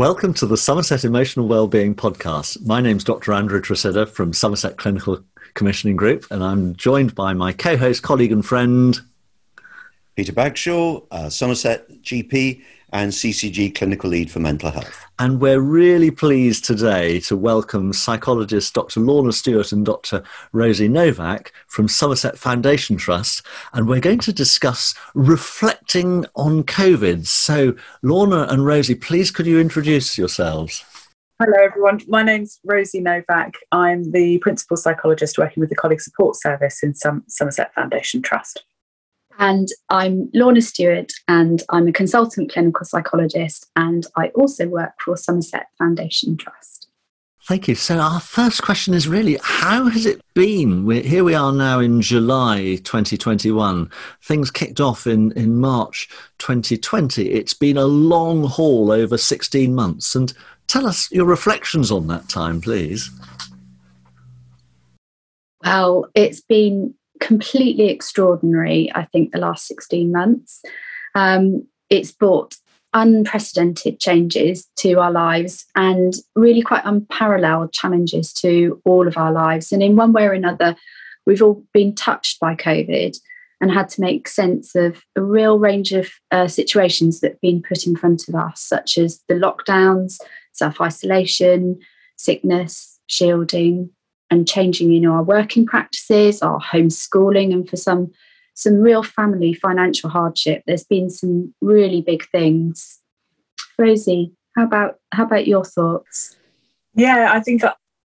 [0.00, 2.64] Welcome to the Somerset Emotional Wellbeing Podcast.
[2.64, 3.34] My name is Dr.
[3.34, 8.32] Andrew Tresidder from Somerset Clinical Commissioning Group, and I'm joined by my co host, colleague,
[8.32, 8.98] and friend,
[10.16, 12.62] Peter Bagshaw, uh, Somerset GP,
[12.92, 15.06] and CCG Clinical Lead for Mental Health.
[15.18, 19.00] And we're really pleased today to welcome psychologists Dr.
[19.00, 20.22] Lorna Stewart and Dr.
[20.52, 23.44] Rosie Novak from Somerset Foundation Trust.
[23.72, 27.26] And we're going to discuss reflecting on COVID.
[27.26, 30.84] So, Lorna and Rosie, please could you introduce yourselves?
[31.42, 32.00] Hello, everyone.
[32.06, 33.54] My name's Rosie Novak.
[33.72, 38.64] I'm the principal psychologist working with the Colleague Support Service in Somerset Foundation Trust.
[39.40, 45.16] And I'm Lorna Stewart, and I'm a consultant clinical psychologist, and I also work for
[45.16, 46.88] Somerset Foundation Trust.
[47.44, 47.74] Thank you.
[47.74, 50.84] So, our first question is really how has it been?
[50.84, 53.90] We're, here we are now in July 2021.
[54.20, 57.30] Things kicked off in, in March 2020.
[57.30, 60.14] It's been a long haul over 16 months.
[60.14, 60.34] And
[60.66, 63.10] tell us your reflections on that time, please.
[65.64, 70.62] Well, it's been completely extraordinary, I think, the last 16 months.
[71.14, 72.56] Um, it's brought
[72.92, 79.70] unprecedented changes to our lives and really quite unparalleled challenges to all of our lives.
[79.70, 80.74] And in one way or another,
[81.26, 83.16] we've all been touched by COVID
[83.60, 87.62] and had to make sense of a real range of uh, situations that have been
[87.62, 90.18] put in front of us, such as the lockdowns,
[90.52, 91.78] self isolation,
[92.16, 93.90] sickness, shielding,
[94.30, 98.10] and changing you know our working practices our homeschooling and for some
[98.54, 102.98] some real family financial hardship there's been some really big things.
[103.78, 106.36] Rosie how about how about your thoughts?
[106.94, 107.62] Yeah i think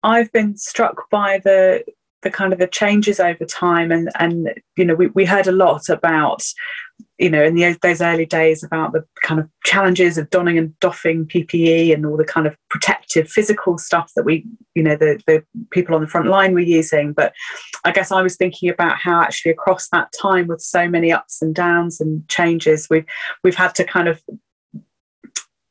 [0.03, 1.83] i've been struck by the
[2.22, 5.51] the kind of the changes over time and and you know we, we heard a
[5.51, 6.44] lot about
[7.17, 10.78] you know in the, those early days about the kind of challenges of donning and
[10.79, 14.45] doffing ppe and all the kind of protective physical stuff that we
[14.75, 17.13] you know the, the people on the front line were using.
[17.13, 17.34] But
[17.85, 21.41] i guess i was thinking about how actually across that time with so many ups
[21.41, 23.06] and downs and changes we've
[23.44, 24.22] we've had to kind of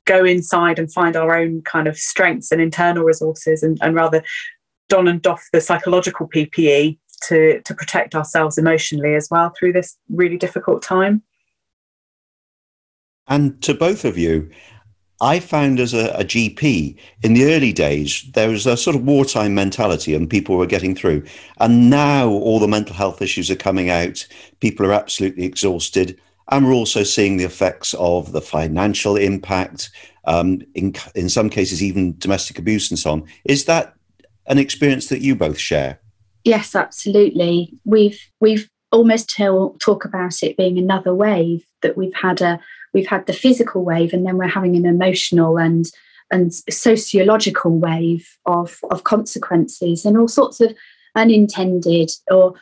[0.06, 4.22] go inside and find our own kind of strengths and internal resources and, and rather
[4.88, 9.96] don and doff the psychological ppe to to protect ourselves emotionally as well through this
[10.08, 11.22] really difficult time
[13.28, 14.50] and to both of you
[15.20, 19.04] I found as a, a, GP in the early days, there was a sort of
[19.04, 21.24] wartime mentality and people were getting through.
[21.58, 24.26] And now all the mental health issues are coming out.
[24.60, 26.18] People are absolutely exhausted.
[26.50, 29.90] And we're also seeing the effects of the financial impact,
[30.24, 33.24] um, in, in some cases, even domestic abuse and so on.
[33.44, 33.94] Is that
[34.46, 35.99] an experience that you both share?
[36.44, 37.72] Yes, absolutely.
[37.84, 42.60] We've, we've almost tell, talk about it being another wave that we've had a
[42.92, 45.90] we've had the physical wave and then we're having an emotional and
[46.30, 50.74] and sociological wave of of consequences and all sorts of
[51.14, 52.54] unintended or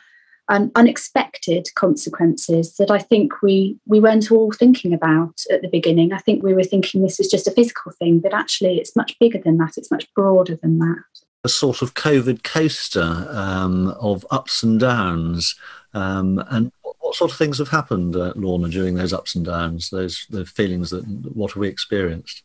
[0.51, 6.11] um, unexpected consequences that I think we we weren't all thinking about at the beginning.
[6.11, 9.17] I think we were thinking this was just a physical thing, but actually it's much
[9.19, 9.77] bigger than that.
[9.77, 11.03] It's much broader than that.
[11.43, 15.55] A sort of COVID coaster um, of ups and downs,
[15.93, 19.89] um, and what sort of things have happened, uh, Lorna, during those ups and downs,
[19.89, 22.43] those the feelings that what have we experienced?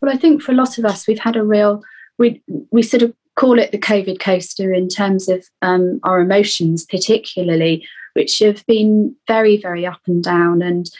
[0.00, 1.82] Well, I think for a lot of us, we've had a real
[2.18, 6.84] we we sort of call it the COVID coaster in terms of um, our emotions,
[6.84, 10.90] particularly, which have been very very up and down, and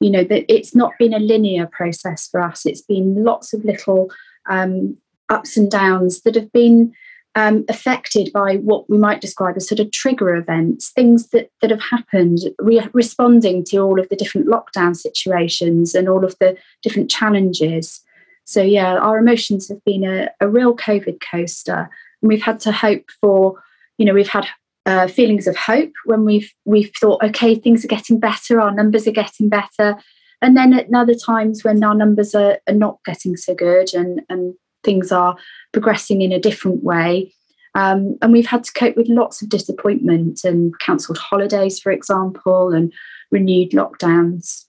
[0.00, 2.66] you know that it's not been a linear process for us.
[2.66, 4.10] It's been lots of little
[4.48, 4.96] um,
[5.32, 6.92] ups and downs that have been
[7.34, 11.70] um, affected by what we might describe as sort of trigger events, things that, that
[11.70, 16.56] have happened, re- responding to all of the different lockdown situations and all of the
[16.82, 18.02] different challenges.
[18.44, 21.88] So, yeah, our emotions have been a, a real COVID coaster.
[22.20, 23.62] And we've had to hope for,
[23.96, 24.46] you know, we've had
[24.84, 29.06] uh, feelings of hope when we've we've thought, okay, things are getting better, our numbers
[29.06, 29.96] are getting better.
[30.42, 34.22] And then at other times when our numbers are, are not getting so good and,
[34.28, 34.54] and
[34.84, 35.36] things are
[35.72, 37.32] progressing in a different way.
[37.74, 42.72] Um, and we've had to cope with lots of disappointment and cancelled holidays, for example,
[42.72, 42.92] and
[43.30, 44.66] renewed lockdowns.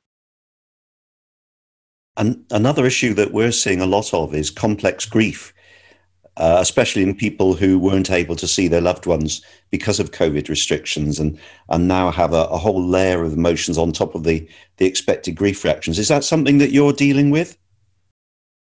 [2.15, 5.54] And another issue that we're seeing a lot of is complex grief,
[6.38, 10.48] uh, especially in people who weren't able to see their loved ones because of COVID
[10.48, 11.39] restrictions, and
[11.69, 15.36] and now have a, a whole layer of emotions on top of the the expected
[15.36, 15.98] grief reactions.
[15.98, 17.57] Is that something that you're dealing with?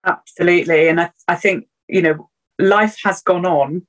[0.05, 0.87] Absolutely.
[0.87, 2.29] And I, I think, you know,
[2.59, 3.85] life has gone on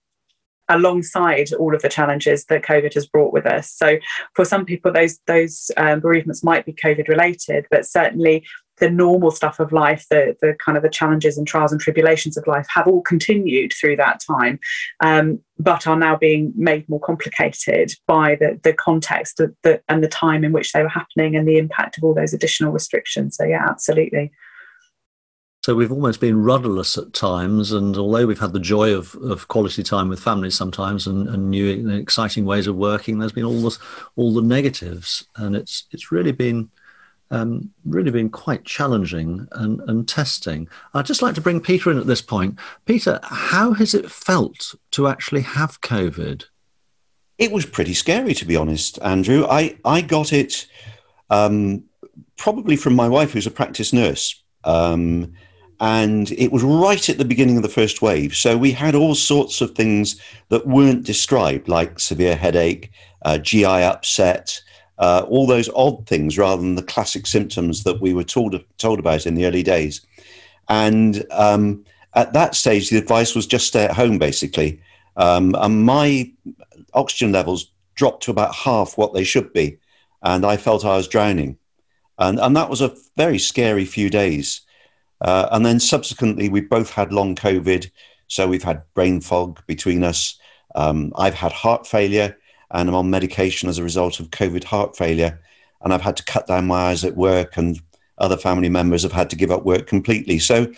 [0.69, 3.71] alongside all of the challenges that COVID has brought with us.
[3.71, 3.99] So
[4.35, 8.45] for some people, those those um, bereavements might be COVID related, but certainly
[8.79, 12.37] the normal stuff of life, the the kind of the challenges and trials and tribulations
[12.37, 14.59] of life, have all continued through that time,
[15.01, 20.09] um, but are now being made more complicated by the the context the, and the
[20.09, 23.37] time in which they were happening and the impact of all those additional restrictions.
[23.37, 24.33] So yeah, absolutely.
[25.65, 29.49] So we've almost been rudderless at times, and although we've had the joy of, of
[29.49, 33.47] quality time with families sometimes and, and new and exciting ways of working, there's been
[33.47, 33.79] all the
[34.17, 36.69] all the negatives, and it's it's really been
[37.31, 40.69] um, really been quite challenging and, and testing.
[40.93, 42.59] I'd just like to bring Peter in at this point.
[42.85, 46.45] Peter, how has it felt to actually have COVID?
[47.39, 49.47] It was pretty scary, to be honest, Andrew.
[49.49, 50.67] I I got it
[51.31, 51.85] um,
[52.37, 54.43] probably from my wife, who's a practice nurse.
[54.65, 55.33] Um,
[55.85, 58.35] and it was right at the beginning of the first wave.
[58.35, 62.91] So we had all sorts of things that weren't described, like severe headache,
[63.27, 64.63] uh, GI upset,
[64.97, 68.99] uh, all those odd things, rather than the classic symptoms that we were told told
[68.99, 70.01] about in the early days.
[70.71, 71.85] And um,
[72.15, 74.81] at that stage, the advice was just stay at home, basically.
[75.19, 76.33] Um, and my
[76.95, 79.77] oxygen levels dropped to about half what they should be,
[80.23, 81.59] and I felt I was drowning.
[82.19, 84.63] And, and that was a very scary few days.
[85.25, 87.91] Uh, and then subsequently, we both had long COVID.
[88.29, 90.39] So we've had brain fog between us.
[90.75, 92.37] Um, I've had heart failure
[92.71, 95.41] and I'm on medication as a result of COVID heart failure.
[95.81, 97.79] And I've had to cut down my hours at work, and
[98.19, 100.39] other family members have had to give up work completely.
[100.39, 100.73] So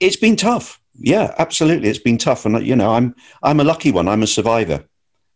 [0.00, 0.80] it's been tough.
[0.98, 2.46] Yeah, absolutely, it's been tough.
[2.46, 4.08] And you know, I'm I'm a lucky one.
[4.08, 4.84] I'm a survivor.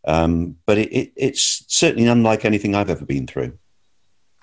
[0.06, 3.58] Um, but it, it, it's certainly unlike anything I've ever been through.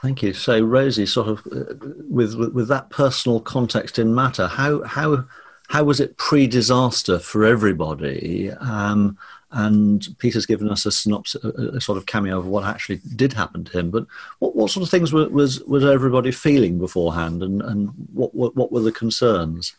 [0.02, 0.34] Thank you.
[0.34, 1.74] So, Rosie, sort of uh,
[2.08, 5.26] with, with, with that personal context in matter, how how
[5.70, 8.52] how was it pre-disaster for everybody?
[8.52, 9.18] Um,
[9.52, 13.34] and Peter's given us a synopsis, a, a, sort of cameo of what actually did
[13.34, 13.92] happen to him.
[13.92, 14.06] But
[14.40, 18.56] what, what sort of things were, was was everybody feeling beforehand, and and what what,
[18.56, 19.76] what were the concerns?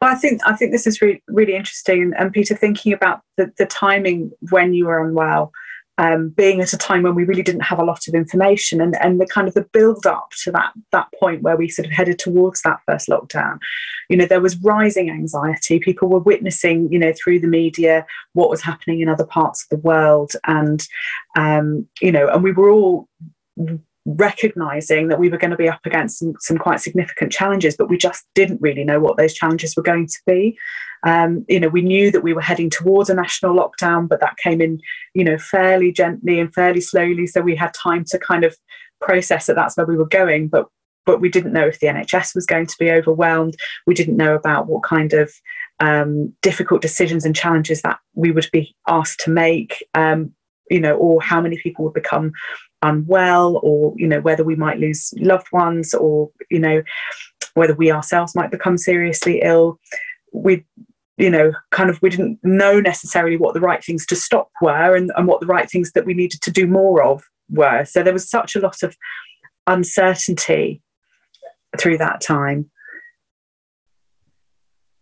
[0.00, 3.20] Well, I think I think this is really really interesting, and, and Peter thinking about
[3.36, 5.52] the, the timing when you were unwell
[5.98, 8.96] um, being at a time when we really didn't have a lot of information and,
[9.02, 11.92] and the kind of the build up to that that point where we sort of
[11.92, 13.58] headed towards that first lockdown.
[14.08, 15.78] You know there was rising anxiety.
[15.78, 19.68] People were witnessing you know through the media what was happening in other parts of
[19.70, 20.86] the world and
[21.36, 23.08] um, you know and we were all
[24.16, 27.88] recognizing that we were going to be up against some, some quite significant challenges but
[27.88, 30.56] we just didn't really know what those challenges were going to be
[31.04, 34.36] um, you know, we knew that we were heading towards a national lockdown, but that
[34.36, 34.80] came in,
[35.14, 37.26] you know, fairly gently and fairly slowly.
[37.26, 38.56] So we had time to kind of
[39.00, 40.48] process that that's where we were going.
[40.48, 40.66] But
[41.06, 43.56] but we didn't know if the NHS was going to be overwhelmed.
[43.86, 45.32] We didn't know about what kind of
[45.80, 50.34] um, difficult decisions and challenges that we would be asked to make, um,
[50.70, 52.32] you know, or how many people would become
[52.82, 56.82] unwell, or you know, whether we might lose loved ones, or you know,
[57.54, 59.78] whether we ourselves might become seriously ill.
[60.32, 60.64] We
[61.18, 64.94] you know, kind of we didn't know necessarily what the right things to stop were
[64.94, 67.84] and, and what the right things that we needed to do more of were.
[67.84, 68.96] So there was such a lot of
[69.66, 70.80] uncertainty
[71.76, 72.70] through that time.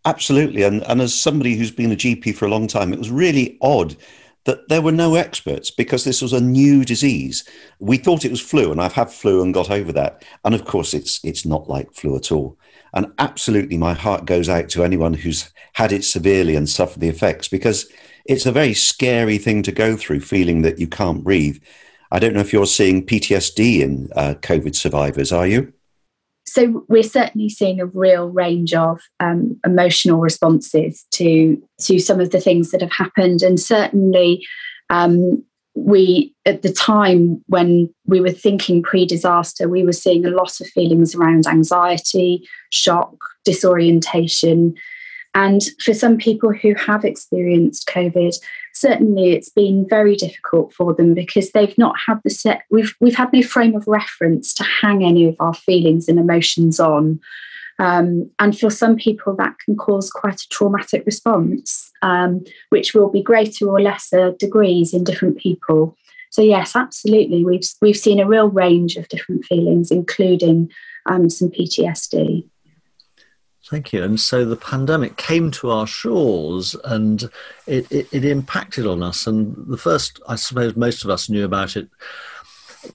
[0.05, 0.63] Absolutely.
[0.63, 3.57] And, and as somebody who's been a GP for a long time, it was really
[3.61, 3.95] odd
[4.47, 7.43] that there were no experts because this was a new disease.
[7.79, 10.23] We thought it was flu, and I've had flu and got over that.
[10.45, 12.57] And of course, it's it's not like flu at all.
[12.93, 17.09] And absolutely, my heart goes out to anyone who's had it severely and suffered the
[17.09, 17.91] effects because
[18.25, 21.61] it's a very scary thing to go through, feeling that you can't breathe.
[22.09, 25.73] I don't know if you're seeing PTSD in uh, COVID survivors, are you?
[26.47, 32.31] So we're certainly seeing a real range of um, emotional responses to to some of
[32.31, 34.45] the things that have happened, and certainly
[34.89, 35.43] um,
[35.77, 40.67] we at the time when we were thinking pre-disaster we were seeing a lot of
[40.67, 43.13] feelings around anxiety shock
[43.45, 44.73] disorientation.
[45.35, 48.35] And for some people who have experienced covid
[48.79, 53.15] certainly it's been very difficult for them because they've not had the set we've we've
[53.15, 57.19] had no frame of reference to hang any of our feelings and emotions on
[57.79, 63.09] um, and for some people, that can cause quite a traumatic response, um, which will
[63.09, 65.95] be greater or lesser degrees in different people.
[66.29, 70.71] So yes, absolutely, we've we've seen a real range of different feelings, including
[71.05, 72.45] um, some PTSD.
[73.69, 74.03] Thank you.
[74.03, 77.23] And so the pandemic came to our shores and
[77.65, 79.27] it, it, it, impacted on us.
[79.27, 81.89] And the first, I suppose, most of us knew about it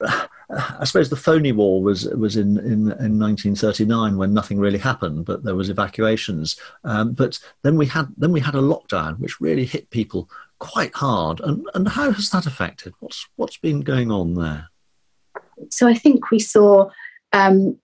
[0.50, 5.24] I suppose the phony war was was in, in, in 1939 when nothing really happened,
[5.24, 6.56] but there was evacuations.
[6.84, 10.94] Um, but then we had then we had a lockdown, which really hit people quite
[10.94, 11.40] hard.
[11.40, 12.92] And and how has that affected?
[13.00, 14.68] What's what's been going on there?
[15.70, 16.90] so I think we saw,
[17.32, 17.78] um,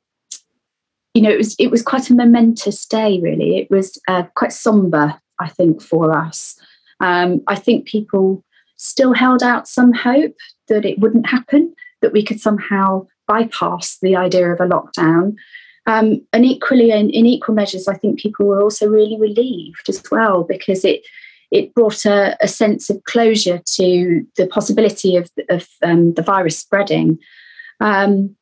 [1.18, 3.18] you know, it was it was quite a momentous day.
[3.20, 5.20] Really, it was uh, quite somber.
[5.40, 6.56] I think for us,
[7.00, 8.44] um, I think people
[8.76, 10.36] still held out some hope
[10.68, 15.34] that it wouldn't happen, that we could somehow bypass the idea of a lockdown.
[15.86, 20.00] Um, and equally, in, in, equal measures, I think people were also really relieved as
[20.12, 21.04] well because it
[21.50, 26.60] it brought a, a sense of closure to the possibility of, of um, the virus
[26.60, 27.18] spreading.
[27.80, 28.36] Um,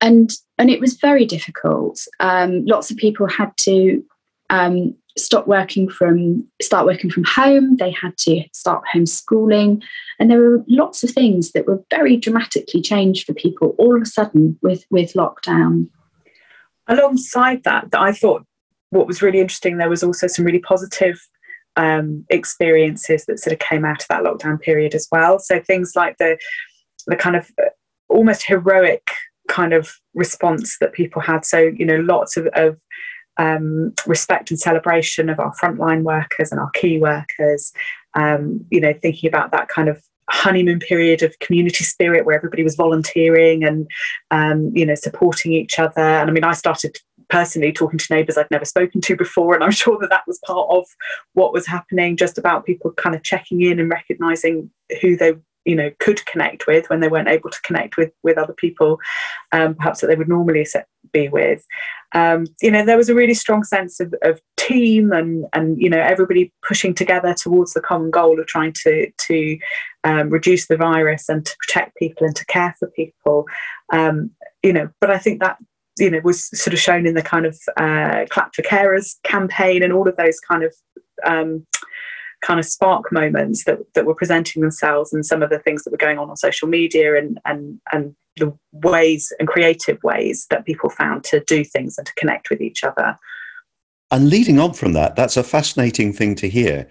[0.00, 2.00] and and it was very difficult.
[2.20, 4.04] Um, lots of people had to
[4.50, 7.76] um, stop working from start working from home.
[7.76, 9.82] They had to start homeschooling,
[10.18, 14.02] and there were lots of things that were very dramatically changed for people all of
[14.02, 15.88] a sudden with with lockdown
[16.88, 18.44] alongside that, that I thought
[18.90, 21.20] what was really interesting, there was also some really positive
[21.76, 25.38] um, experiences that sort of came out of that lockdown period as well.
[25.38, 26.38] So things like the
[27.06, 27.68] the kind of uh,
[28.08, 29.06] almost heroic
[29.48, 31.44] kind of response that people had.
[31.44, 32.78] So you know, lots of, of
[33.38, 37.72] um, respect and celebration of our frontline workers and our key workers.
[38.14, 42.62] Um, you know, thinking about that kind of honeymoon period of community spirit where everybody
[42.62, 43.88] was volunteering and
[44.30, 46.96] um, you know supporting each other and i mean i started
[47.28, 50.40] personally talking to neighbours i'd never spoken to before and i'm sure that that was
[50.44, 50.84] part of
[51.34, 54.68] what was happening just about people kind of checking in and recognizing
[55.00, 55.34] who they
[55.66, 58.98] you know could connect with when they weren't able to connect with with other people
[59.52, 60.66] um, perhaps that they would normally
[61.12, 61.64] be with.
[62.14, 65.90] Um, you know there was a really strong sense of, of team and and you
[65.90, 69.58] know everybody pushing together towards the common goal of trying to to
[70.04, 73.44] um, reduce the virus and to protect people and to care for people.
[73.92, 74.30] Um,
[74.66, 75.56] you know but i think that
[75.98, 79.82] you know was sort of shown in the kind of uh, clap for carers campaign
[79.82, 80.74] and all of those kind of
[81.24, 81.66] um,
[82.46, 85.90] kind of spark moments that, that were presenting themselves and some of the things that
[85.90, 90.64] were going on on social media and, and, and the ways and creative ways that
[90.64, 93.18] people found to do things and to connect with each other.
[94.12, 96.88] And leading on from that, that's a fascinating thing to hear.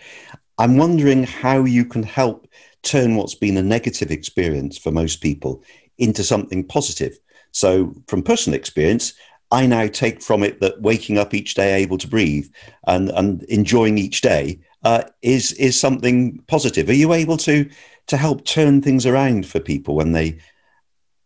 [0.58, 2.48] I'm wondering how you can help
[2.84, 5.64] turn what's been a negative experience for most people
[5.98, 7.18] into something positive.
[7.52, 9.14] So, from personal experience,
[9.52, 12.50] I now take from it that waking up each day able to breathe
[12.88, 16.90] and, and enjoying each day uh, is is something positive.
[16.90, 17.70] Are you able to
[18.08, 20.38] to help turn things around for people when they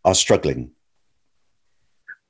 [0.05, 0.71] are struggling?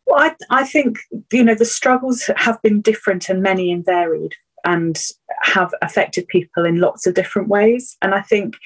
[0.08, 1.00] Well, I, I think
[1.32, 4.34] you know the struggles have been different and many and varied,
[4.66, 5.00] and
[5.42, 7.96] have affected people in lots of different ways.
[8.02, 8.58] And I think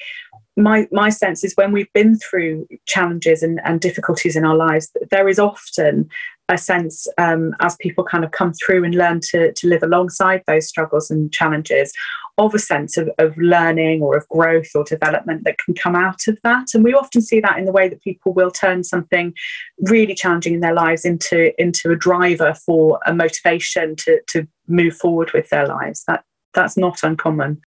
[0.56, 4.90] my my sense is when we've been through challenges and, and difficulties in our lives,
[5.10, 6.08] there is often
[6.48, 10.42] a sense um, as people kind of come through and learn to, to live alongside
[10.46, 11.92] those struggles and challenges
[12.36, 16.26] of a sense of, of learning or of growth or development that can come out
[16.26, 16.66] of that.
[16.74, 19.32] And we often see that in the way that people will turn something
[19.78, 24.96] really challenging in their lives into, into a driver for a motivation to, to move
[24.96, 26.02] forward with their lives.
[26.08, 26.24] That
[26.54, 27.60] that's not uncommon.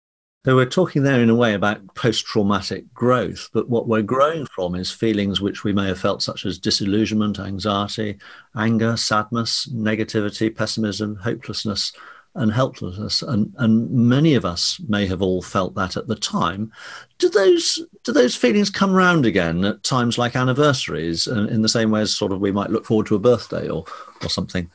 [0.45, 4.75] So we're talking there in a way about post-traumatic growth, but what we're growing from
[4.75, 8.19] is feelings which we may have felt, such as disillusionment, anxiety,
[8.55, 11.93] anger, sadness, negativity, pessimism, hopelessness,
[12.35, 13.23] and helplessness.
[13.23, 16.71] And, and many of us may have all felt that at the time.
[17.17, 21.69] Do those do those feelings come round again at times like anniversaries, uh, in the
[21.69, 23.85] same way as sort of we might look forward to a birthday or
[24.21, 24.69] or something?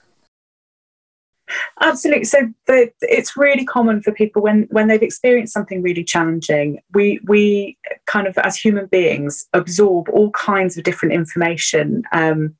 [1.80, 2.24] Absolutely.
[2.24, 6.80] So the, it's really common for people when when they've experienced something really challenging.
[6.92, 12.54] We we kind of as human beings absorb all kinds of different information, um,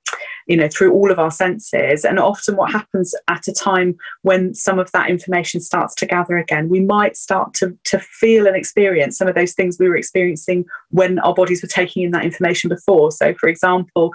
[0.46, 2.04] you know, through all of our senses.
[2.04, 6.36] And often, what happens at a time when some of that information starts to gather
[6.36, 9.96] again, we might start to to feel and experience some of those things we were
[9.96, 13.12] experiencing when our bodies were taking in that information before.
[13.12, 14.12] So, for example,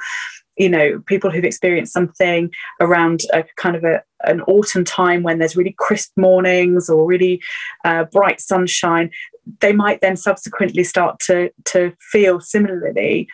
[0.58, 5.40] you know people who've experienced something around a kind of a, an autumn time when
[5.40, 7.42] there's really crisp mornings or really
[7.84, 9.10] uh, bright sunshine
[9.62, 13.28] they might then subsequently start to to feel similarly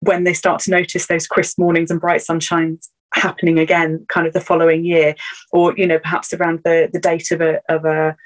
[0.00, 4.32] when they start to notice those crisp mornings and bright sunshines happening again kind of
[4.32, 5.14] the following year
[5.52, 8.16] or you know perhaps around the the date of a of a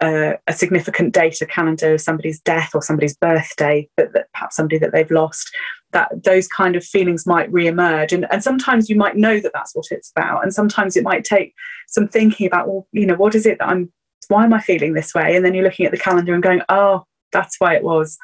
[0.00, 4.78] a, significant date, a calendar of somebody's death or somebody's birthday, that, that perhaps somebody
[4.78, 5.50] that they've lost,
[5.92, 8.12] that those kind of feelings might re-emerge.
[8.12, 10.42] And, and sometimes you might know that that's what it's about.
[10.42, 11.54] And sometimes it might take
[11.88, 13.92] some thinking about, well, you know, what is it that I'm,
[14.28, 15.36] why am I feeling this way?
[15.36, 18.16] And then you're looking at the calendar and going, oh, that's why it was.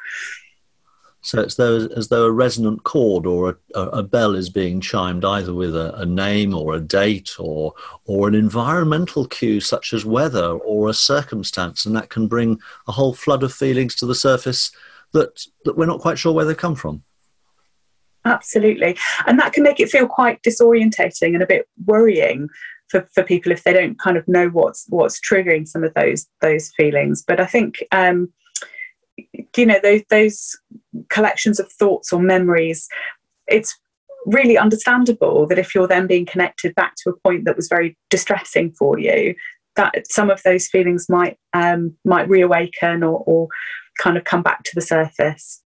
[1.27, 5.25] So it's though, as though a resonant chord or a, a bell is being chimed
[5.25, 7.73] either with a, a, name or a date or,
[8.05, 12.93] or an environmental cue such as weather or a circumstance, and that can bring a
[12.93, 14.71] whole flood of feelings to the surface
[15.11, 17.03] that, that we're not quite sure where they've come from.
[18.23, 22.47] absolutely and that can make it feel quite disorientating and a bit worrying
[22.87, 26.27] for, for people if they don't kind of know what's what's triggering some of those
[26.39, 28.31] those feelings but i think um
[29.55, 30.57] you know those those
[31.09, 32.87] collections of thoughts or memories
[33.47, 33.77] it's
[34.25, 37.97] really understandable that if you're then being connected back to a point that was very
[38.09, 39.33] distressing for you
[39.75, 43.47] that some of those feelings might um, might reawaken or, or
[43.99, 45.61] kind of come back to the surface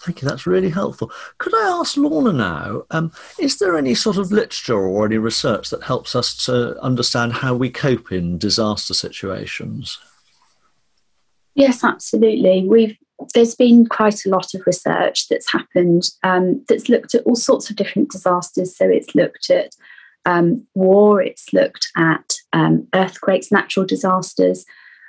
[0.00, 0.28] Thank you.
[0.28, 1.10] That's really helpful.
[1.38, 2.84] Could I ask Lorna now?
[2.92, 7.32] Um, is there any sort of literature or any research that helps us to understand
[7.32, 9.98] how we cope in disaster situations?
[11.58, 12.64] Yes, absolutely.
[12.68, 12.96] We've
[13.34, 17.68] there's been quite a lot of research that's happened um, that's looked at all sorts
[17.68, 18.76] of different disasters.
[18.76, 19.74] So it's looked at
[20.24, 24.64] um, war, it's looked at um, earthquakes, natural disasters,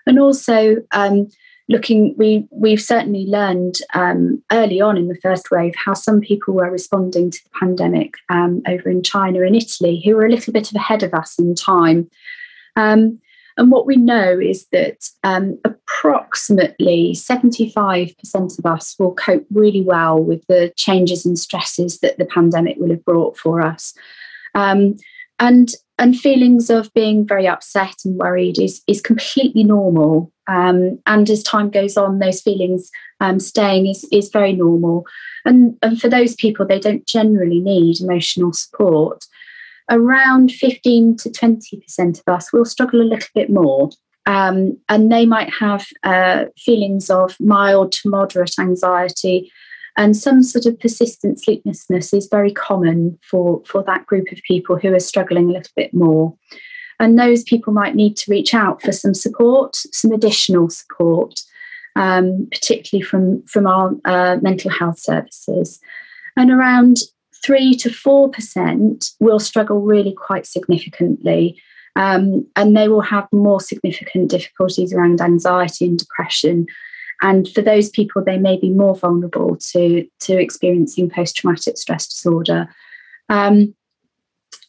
[0.08, 1.28] and also um,
[1.70, 2.16] looking.
[2.18, 6.72] We we've certainly learned um, early on in the first wave how some people were
[6.72, 10.74] responding to the pandemic um, over in China and Italy, who were a little bit
[10.74, 12.10] ahead of us in time.
[12.76, 13.20] Um,
[13.60, 20.18] and what we know is that um, approximately 75% of us will cope really well
[20.18, 23.94] with the changes and stresses that the pandemic will have brought for us.
[24.56, 24.96] Um,
[25.40, 30.32] and and feelings of being very upset and worried is is completely normal.
[30.48, 32.90] Um, and as time goes on, those feelings
[33.20, 35.06] um, staying is is very normal.
[35.44, 39.26] And and for those people, they don't generally need emotional support
[39.90, 43.90] around 15 to 20% of us will struggle a little bit more.
[44.26, 49.52] Um, and they might have uh, feelings of mild to moderate anxiety.
[49.98, 54.78] And some sort of persistent sleeplessness is very common for, for that group of people
[54.78, 56.36] who are struggling a little bit more.
[57.00, 61.40] And those people might need to reach out for some support, some additional support,
[61.96, 65.80] um, particularly from, from our uh, mental health services.
[66.36, 66.98] And around
[67.44, 71.62] three to four percent will struggle really quite significantly.
[71.96, 76.68] Um, and they will have more significant difficulties around anxiety and depression.
[77.22, 82.08] And for those people, they may be more vulnerable to, to experiencing post traumatic stress
[82.08, 82.74] disorder.
[83.28, 83.76] Um,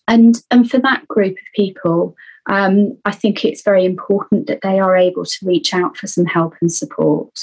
[0.09, 2.17] and, and for that group of people,
[2.49, 6.25] um, I think it's very important that they are able to reach out for some
[6.25, 7.39] help and support.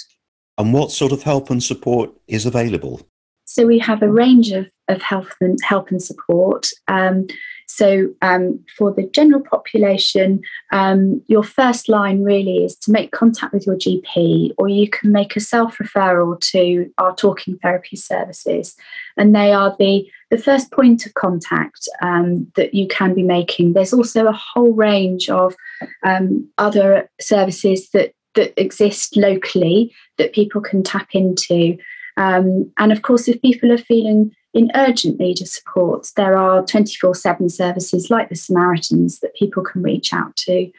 [0.57, 3.07] And what sort of help and support is available?
[3.47, 6.67] So we have a range of, of health and help and support.
[6.89, 7.27] Um,
[7.65, 13.53] so um, for the general population, um, your first line really is to make contact
[13.53, 18.75] with your GP, or you can make a self referral to our talking therapy services,
[19.15, 23.73] and they are the the first point of contact um, that you can be making.
[23.73, 25.55] There's also a whole range of
[26.03, 31.77] um, other services that that exist locally that people can tap into.
[32.17, 36.65] Um, and of course, if people are feeling in urgent need of support, there are
[36.65, 40.71] 24 7 services like the Samaritans that people can reach out to.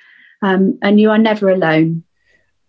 [0.43, 2.05] Um, and you are never alone.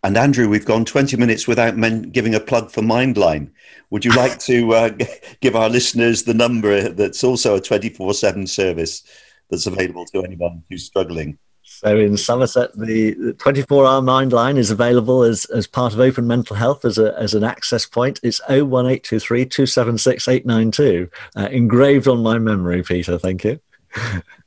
[0.04, 3.52] And Andrew, we've gone 20 minutes without men giving a plug for Mindline.
[3.90, 4.90] Would you like to uh,
[5.42, 9.04] give our listeners the number that's also a 24 7 service
[9.50, 11.38] that's available to anyone who's struggling?
[11.80, 16.58] So in Somerset, the 24 hour Mindline is available as, as part of Open Mental
[16.58, 18.20] Health as, a, as an access point.
[18.22, 21.10] It's 01823 276 892.
[21.38, 23.18] Uh, engraved on my memory, Peter.
[23.18, 23.62] Thank you.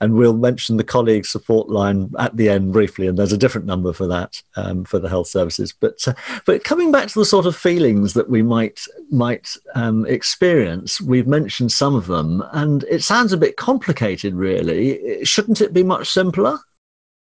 [0.00, 3.66] and we'll mention the colleague support line at the end briefly and there's a different
[3.66, 5.72] number for that um, for the health services.
[5.78, 6.14] But uh,
[6.46, 11.26] but coming back to the sort of feelings that we might might um, experience we've
[11.26, 15.24] mentioned some of them and it sounds a bit complicated really.
[15.24, 16.58] Shouldn't it be much simpler?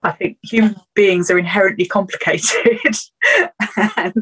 [0.03, 2.95] I think human beings are inherently complicated,
[3.97, 4.15] and,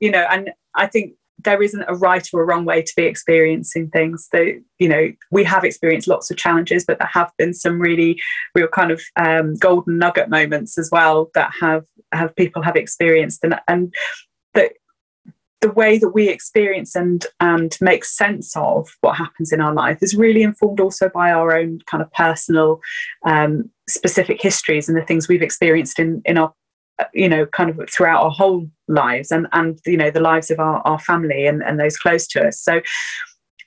[0.00, 1.14] you know, and I think
[1.46, 4.28] there isn't a right or a wrong way to be experiencing things.
[4.32, 8.20] That you know, we have experienced lots of challenges, but there have been some really
[8.54, 13.42] real kind of um, golden nugget moments as well that have have people have experienced,
[13.44, 13.94] and and
[14.52, 14.72] that
[15.62, 19.98] the way that we experience and and make sense of what happens in our life
[20.02, 22.80] is really informed also by our own kind of personal
[23.24, 26.52] um, specific histories and the things we've experienced in in our
[27.12, 30.58] you know kind of throughout our whole lives and and you know the lives of
[30.58, 32.80] our, our family and, and those close to us so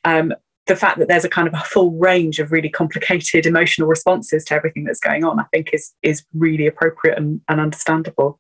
[0.05, 0.33] um,
[0.67, 4.43] the fact that there's a kind of a full range of really complicated emotional responses
[4.45, 8.39] to everything that's going on i think is is really appropriate and, and understandable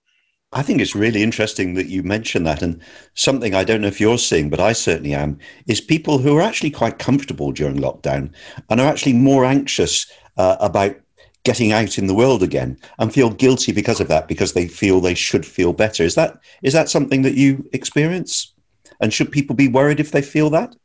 [0.51, 2.63] I think it's really interesting that you mention that.
[2.63, 2.81] And
[3.13, 6.41] something I don't know if you're seeing, but I certainly am, is people who are
[6.41, 8.31] actually quite comfortable during lockdown
[8.67, 10.95] and are actually more anxious uh, about
[11.43, 14.99] getting out in the world again and feel guilty because of that because they feel
[14.99, 16.03] they should feel better.
[16.03, 18.53] Is that is that something that you experience?
[19.01, 20.75] And should people be worried if they feel that?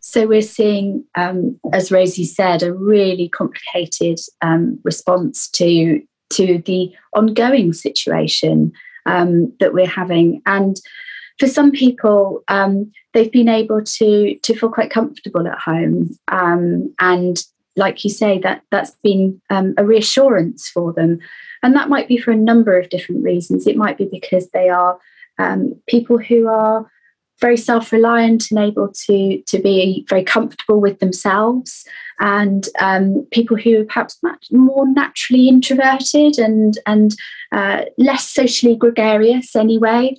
[0.00, 6.92] So we're seeing, um, as Rosie said, a really complicated um, response to to the
[7.12, 8.72] ongoing situation
[9.06, 10.76] um, that we're having, and
[11.38, 16.92] for some people, um, they've been able to to feel quite comfortable at home, um,
[16.98, 17.44] and
[17.76, 21.18] like you say, that that's been um, a reassurance for them,
[21.62, 23.66] and that might be for a number of different reasons.
[23.66, 24.98] It might be because they are
[25.88, 26.86] people who are
[27.40, 31.84] very self-reliant and able to to be very comfortable with themselves
[32.20, 34.18] and um, people who are perhaps
[34.52, 37.16] more naturally introverted and and
[37.50, 40.16] uh, less socially gregarious anyway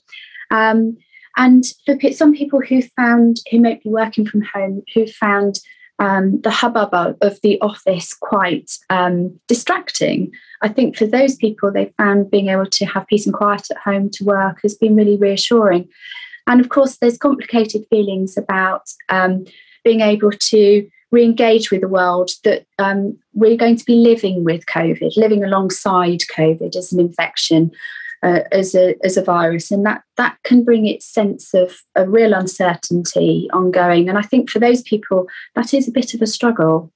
[0.51, 0.97] um,
[1.37, 5.59] and for some people who found who might be working from home who found
[5.99, 10.31] um, the hubbub of the office quite um, distracting.
[10.61, 13.77] I think for those people, they found being able to have peace and quiet at
[13.77, 15.87] home to work has been really reassuring.
[16.47, 19.45] And of course, there's complicated feelings about um,
[19.83, 24.65] being able to re-engage with the world that um, we're going to be living with
[24.65, 27.71] COVID, living alongside COVID as an infection,
[28.23, 32.07] uh, as a as a virus, and that that can bring its sense of a
[32.07, 34.09] real uncertainty ongoing.
[34.09, 36.91] And I think for those people, that is a bit of a struggle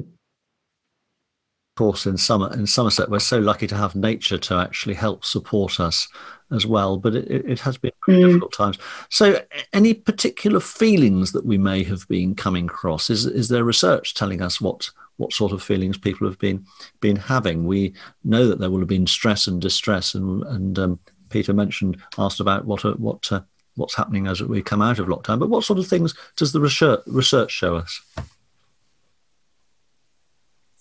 [0.00, 5.24] Of course in summer in Somerset we're so lucky to have nature to actually help
[5.24, 6.06] support us
[6.52, 8.26] as well but it, it has been mm.
[8.26, 8.78] difficult times
[9.10, 9.40] so
[9.72, 14.40] any particular feelings that we may have been coming across is is there research telling
[14.40, 16.64] us what what sort of feelings people have been
[17.00, 17.66] been having.
[17.66, 20.98] We know that there will have been stress and distress and and um,
[21.30, 23.40] Peter mentioned asked about what uh, what uh,
[23.76, 25.38] what's happening as we come out of lockdown.
[25.38, 28.00] But what sort of things does the research research show us?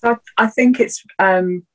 [0.03, 1.65] I, I think it's um,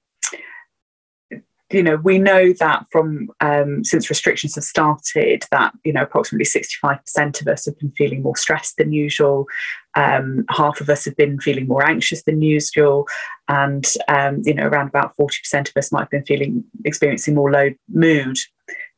[1.71, 6.45] you know we know that from um, since restrictions have started that you know approximately
[6.45, 9.47] 65% of us have been feeling more stressed than usual
[9.95, 13.07] um, half of us have been feeling more anxious than usual
[13.49, 17.51] and um, you know around about 40% of us might have been feeling experiencing more
[17.51, 18.39] low mood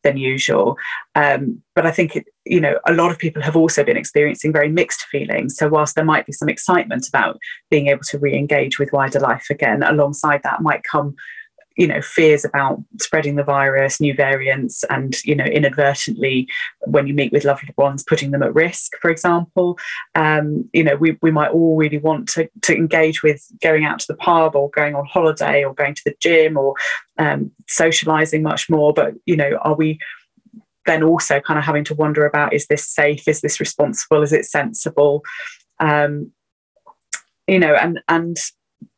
[0.03, 0.77] than usual.
[1.15, 4.53] Um, but I think, it, you know, a lot of people have also been experiencing
[4.53, 5.57] very mixed feelings.
[5.57, 7.39] So, whilst there might be some excitement about
[7.71, 11.17] being able to re engage with wider life again, alongside that might come
[11.81, 16.47] you know fears about spreading the virus new variants and you know inadvertently
[16.83, 19.79] when you meet with loved ones putting them at risk for example.
[20.15, 23.99] Um, you know we, we might all really want to, to engage with going out
[24.01, 26.75] to the pub or going on holiday or going to the gym or
[27.17, 28.93] um, socializing much more.
[28.93, 29.99] But you know are we
[30.85, 33.27] then also kind of having to wonder about is this safe?
[33.27, 34.23] Is this responsible?
[34.23, 35.23] Is it sensible?
[35.79, 36.31] Um,
[37.47, 38.37] you know and and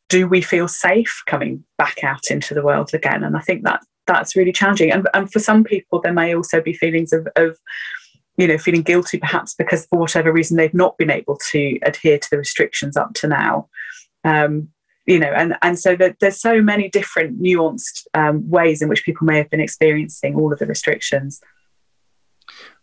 [0.09, 3.23] do we feel safe coming back out into the world again?
[3.23, 4.91] And I think that that's really challenging.
[4.91, 7.57] And, and for some people, there may also be feelings of, of,
[8.37, 12.17] you know, feeling guilty perhaps because for whatever reason they've not been able to adhere
[12.17, 13.69] to the restrictions up to now.
[14.23, 14.69] Um,
[15.05, 19.25] you know, and, and so there's so many different nuanced um, ways in which people
[19.25, 21.41] may have been experiencing all of the restrictions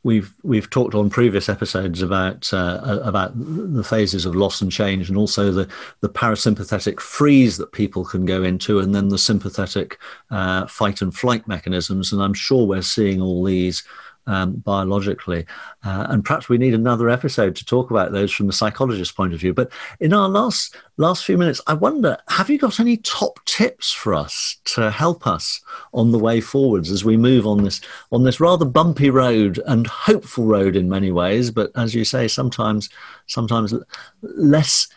[0.02, 5.08] we've we've talked on previous episodes about uh, about the phases of loss and change,
[5.08, 5.68] and also the
[6.00, 9.98] the parasympathetic freeze that people can go into, and then the sympathetic
[10.30, 12.12] uh, fight and flight mechanisms.
[12.12, 13.82] And I'm sure we're seeing all these
[14.26, 15.46] um, biologically.
[15.84, 19.32] Uh, and perhaps we need another episode to talk about those from the psychologist's point
[19.32, 19.52] of view.
[19.52, 23.92] But in our last last few minutes, I wonder, have you got any top tips
[23.92, 25.60] for us to help us
[25.94, 27.80] on the way forwards as we move on this
[28.12, 32.28] on this rather bumpy road and hopeful road in many ways, but as you say,
[32.28, 32.90] sometimes
[33.26, 33.74] sometimes
[34.22, 34.88] less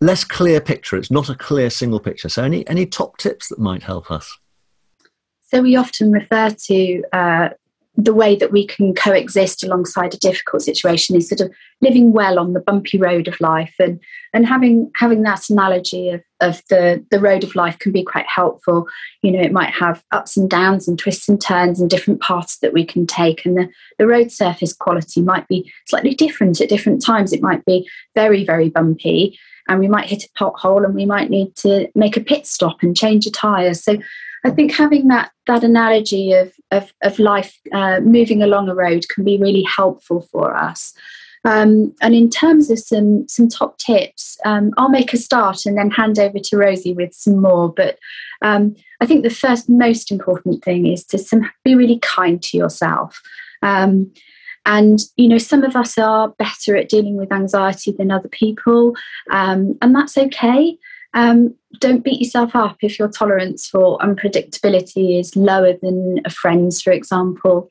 [0.00, 0.96] less clear picture.
[0.96, 2.28] It's not a clear single picture.
[2.28, 4.38] So any any top tips that might help us?
[5.42, 7.48] So we often refer to uh,
[7.96, 12.38] the way that we can coexist alongside a difficult situation is sort of living well
[12.38, 13.74] on the bumpy road of life.
[13.78, 14.00] And
[14.34, 18.26] and having having that analogy of, of the the road of life can be quite
[18.26, 18.86] helpful.
[19.22, 22.58] You know it might have ups and downs and twists and turns and different paths
[22.58, 23.46] that we can take.
[23.46, 27.32] And the, the road surface quality might be slightly different at different times.
[27.32, 31.30] It might be very very bumpy and we might hit a pothole and we might
[31.30, 33.96] need to make a pit stop and change a tire so
[34.46, 39.08] I think having that that analogy of of, of life uh, moving along a road
[39.08, 40.94] can be really helpful for us.
[41.44, 45.76] Um, and in terms of some some top tips, um, I'll make a start and
[45.76, 47.72] then hand over to Rosie with some more.
[47.72, 47.98] But
[48.40, 52.56] um, I think the first most important thing is to some, be really kind to
[52.56, 53.20] yourself.
[53.62, 54.12] Um,
[54.64, 58.94] and you know, some of us are better at dealing with anxiety than other people,
[59.30, 60.78] um, and that's okay.
[61.16, 66.82] Um, don't beat yourself up if your tolerance for unpredictability is lower than a friend's,
[66.82, 67.70] for example.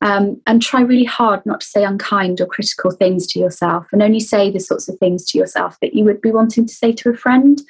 [0.00, 4.00] Um, and try really hard not to say unkind or critical things to yourself and
[4.00, 6.92] only say the sorts of things to yourself that you would be wanting to say
[6.92, 7.60] to a friend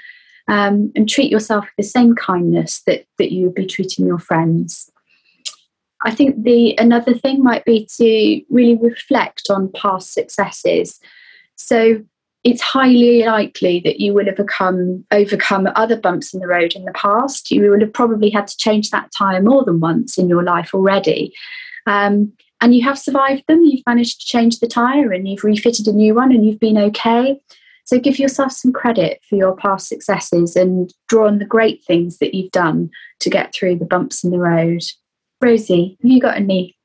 [0.47, 4.19] um, and treat yourself with the same kindness that, that you would be treating your
[4.19, 4.91] friends.
[6.05, 11.01] I think the another thing might be to really reflect on past successes.
[11.57, 12.05] So
[12.45, 16.85] it's highly likely that you will have become overcome other bumps in the road in
[16.85, 17.51] the past.
[17.51, 20.73] You will have probably had to change that tire more than once in your life
[20.73, 21.35] already.
[21.87, 23.63] Um, and you have survived them.
[23.63, 26.79] You've managed to change the tire and you've refitted a new one and you've been
[26.79, 27.41] okay.
[27.85, 32.19] So give yourself some credit for your past successes and draw on the great things
[32.19, 34.83] that you've done to get through the bumps in the road.
[35.41, 36.77] Rosie, have you got any?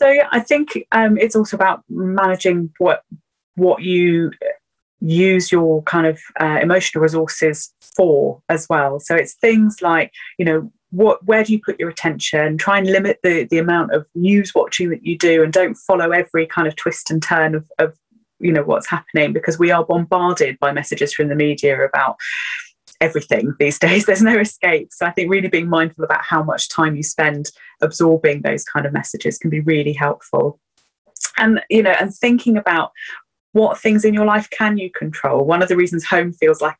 [0.00, 3.02] So I think um, it's also about managing what
[3.56, 4.30] what you
[5.00, 9.00] use your kind of uh, emotional resources for as well.
[9.00, 12.90] So it's things like you know what where do you put your attention try and
[12.90, 16.66] limit the the amount of news watching that you do and don't follow every kind
[16.66, 17.94] of twist and turn of, of
[18.40, 22.16] you know what's happening because we are bombarded by messages from the media about
[23.00, 24.06] everything these days.
[24.06, 24.92] There's no escape.
[24.92, 28.86] So i think really being mindful about how much time you spend absorbing those kind
[28.86, 30.60] of messages can be really helpful.
[31.36, 32.92] And you know and thinking about
[33.52, 35.44] what things in your life can you control.
[35.44, 36.76] One of the reasons home feels like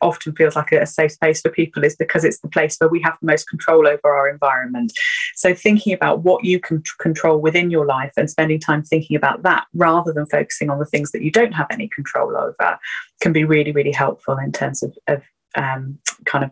[0.00, 3.00] often feels like a safe space for people is because it's the place where we
[3.02, 4.92] have the most control over our environment.
[5.34, 9.42] So thinking about what you can control within your life and spending time thinking about
[9.42, 12.78] that rather than focusing on the things that you don't have any control over
[13.20, 15.22] can be really really helpful in terms of, of
[15.56, 16.50] um, kind of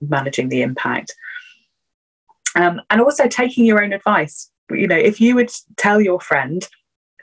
[0.00, 1.14] managing the impact.
[2.56, 4.50] Um, and also taking your own advice.
[4.70, 6.66] You know if you would tell your friend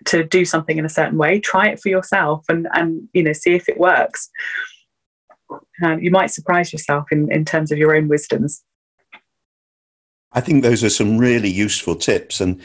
[0.06, 3.34] to do something in a certain way try it for yourself and and you know
[3.34, 4.30] see if it works.
[5.84, 8.64] Um, you might surprise yourself in in terms of your own wisdoms.
[10.34, 12.40] I think those are some really useful tips.
[12.40, 12.62] And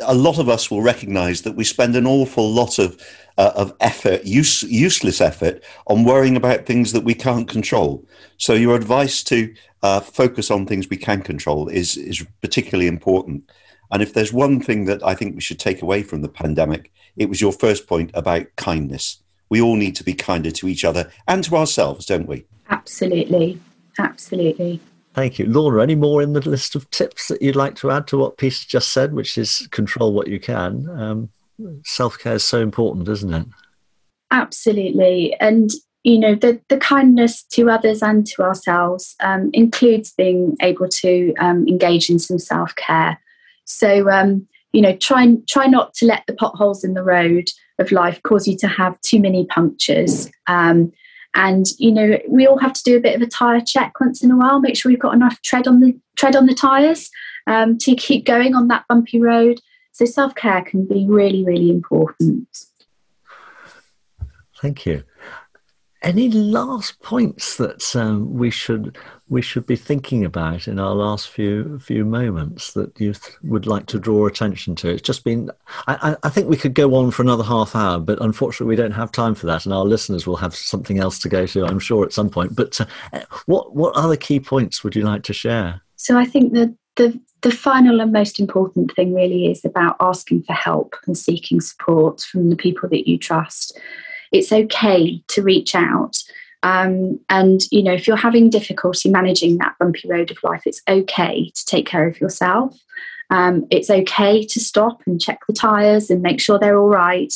[0.00, 3.00] a, lot of us will recognize that we spend an awful lot of
[3.38, 8.04] uh, of effort use, useless effort on worrying about things that we can't control
[8.36, 13.44] so your advice to uh, focus on things we can control is is particularly important
[13.90, 16.92] and if there's one thing that I think we should take away from the pandemic,
[17.16, 19.18] it was your first point about kindness.
[19.48, 22.44] We all need to be kinder to each other and to ourselves, don't we?
[22.68, 23.60] Absolutely.
[23.98, 24.80] Absolutely.
[25.14, 25.46] Thank you.
[25.46, 28.38] Laura, any more in the list of tips that you'd like to add to what
[28.38, 30.88] Peter just said, which is control what you can?
[30.88, 31.30] Um,
[31.84, 33.46] Self care is so important, isn't it?
[34.30, 35.34] Absolutely.
[35.40, 35.70] And
[36.04, 41.34] you know the, the kindness to others and to ourselves um, includes being able to
[41.38, 43.20] um, engage in some self-care
[43.66, 47.92] so um, you know, try try not to let the potholes in the road of
[47.92, 50.30] life cause you to have too many punctures.
[51.34, 54.22] And you know, we all have to do a bit of a tire check once
[54.22, 54.60] in a while.
[54.60, 57.10] Make sure we've got enough tread on the tread on the tires
[57.46, 59.60] um, to keep going on that bumpy road.
[59.92, 62.48] So self care can be really, really important.
[64.60, 65.04] Thank you.
[66.02, 68.96] Any last points that um, we should
[69.28, 73.66] we should be thinking about in our last few few moments that you th- would
[73.66, 74.88] like to draw attention to?
[74.88, 75.50] It's just been.
[75.86, 78.92] I, I, think we could go on for another half hour, but unfortunately, we don't
[78.92, 81.78] have time for that, and our listeners will have something else to go to, I'm
[81.78, 82.56] sure, at some point.
[82.56, 85.82] But uh, what what other key points would you like to share?
[85.96, 86.74] So I think the
[87.42, 92.20] the final and most important thing really is about asking for help and seeking support
[92.20, 93.78] from the people that you trust
[94.32, 96.16] it's okay to reach out.
[96.62, 100.82] Um, and you know, if you're having difficulty managing that bumpy road of life, it's
[100.88, 102.78] okay to take care of yourself.
[103.30, 107.32] Um, it's okay to stop and check the tires and make sure they're all right.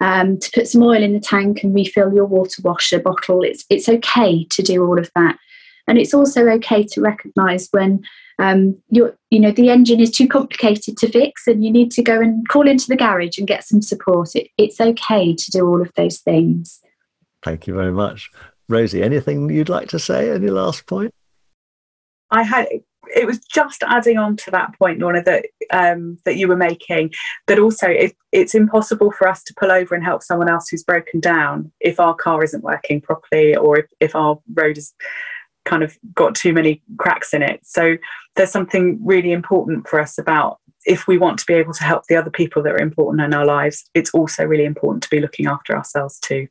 [0.00, 3.42] Um, to put some oil in the tank and refill your water washer bottle.
[3.42, 5.38] It's it's okay to do all of that,
[5.86, 8.02] and it's also okay to recognise when
[8.38, 12.02] um, you you know the engine is too complicated to fix and you need to
[12.02, 14.34] go and call into the garage and get some support.
[14.34, 16.80] It, it's okay to do all of those things.
[17.42, 18.30] Thank you very much.
[18.68, 20.30] Rosie anything you'd like to say?
[20.30, 21.12] Any last point?
[22.30, 22.66] I had
[23.14, 27.12] it was just adding on to that point Lorna that um, that you were making
[27.46, 30.82] that also it, it's impossible for us to pull over and help someone else who's
[30.82, 34.94] broken down if our car isn't working properly or if, if our road is
[35.64, 37.60] kind of got too many cracks in it.
[37.64, 37.96] So
[38.36, 42.04] there's something really important for us about if we want to be able to help
[42.06, 45.20] the other people that are important in our lives, it's also really important to be
[45.20, 46.46] looking after ourselves too.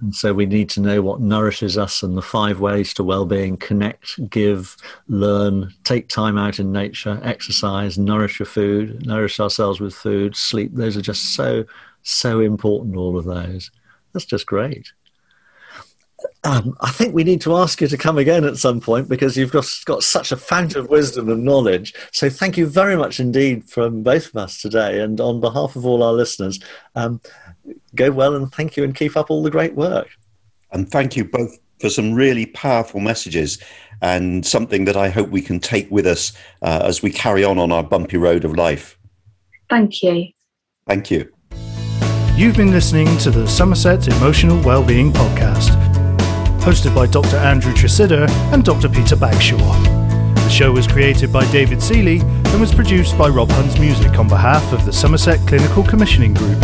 [0.00, 3.56] And so we need to know what nourishes us and the five ways to well-being:
[3.56, 4.76] connect, give,
[5.08, 10.74] learn, take time out in nature, exercise, nourish your food, nourish ourselves with food, sleep.
[10.74, 11.64] Those are just so
[12.02, 12.96] so important.
[12.96, 13.70] All of those.
[14.12, 14.92] That's just great
[16.46, 19.36] um, I think we need to ask you to come again at some point because
[19.36, 21.92] you've got, got such a fount of wisdom and knowledge.
[22.12, 25.00] So thank you very much indeed from both of us today.
[25.00, 26.60] And on behalf of all our listeners,
[26.94, 27.20] um,
[27.96, 30.06] go well and thank you and keep up all the great work.
[30.70, 33.58] And thank you both for some really powerful messages
[34.00, 36.32] and something that I hope we can take with us
[36.62, 38.96] uh, as we carry on on our bumpy road of life.
[39.68, 40.28] Thank you.
[40.86, 41.28] Thank you.
[42.36, 45.85] You've been listening to the Somerset Emotional Wellbeing Podcast,
[46.66, 47.36] hosted by Dr.
[47.36, 48.88] Andrew Tresidder and Dr.
[48.88, 49.56] Peter Bagshaw.
[50.34, 54.26] The show was created by David Seeley and was produced by Rob Hunt's Music on
[54.26, 56.58] behalf of the Somerset Clinical Commissioning Group.